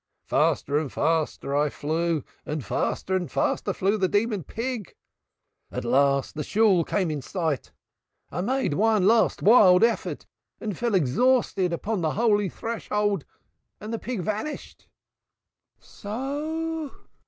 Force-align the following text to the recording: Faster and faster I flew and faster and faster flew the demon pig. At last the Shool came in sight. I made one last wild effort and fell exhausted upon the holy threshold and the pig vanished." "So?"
Faster 0.25 0.79
and 0.79 0.91
faster 0.91 1.55
I 1.55 1.69
flew 1.69 2.23
and 2.43 2.65
faster 2.65 3.15
and 3.15 3.31
faster 3.31 3.71
flew 3.71 3.99
the 3.99 4.07
demon 4.07 4.43
pig. 4.43 4.95
At 5.71 5.85
last 5.85 6.33
the 6.33 6.43
Shool 6.43 6.83
came 6.83 7.11
in 7.11 7.21
sight. 7.21 7.71
I 8.31 8.41
made 8.41 8.73
one 8.73 9.05
last 9.05 9.43
wild 9.43 9.83
effort 9.83 10.25
and 10.59 10.75
fell 10.75 10.95
exhausted 10.95 11.71
upon 11.71 12.01
the 12.01 12.13
holy 12.13 12.49
threshold 12.49 13.25
and 13.79 13.93
the 13.93 13.99
pig 13.99 14.21
vanished." 14.21 14.87
"So?" 15.77 16.91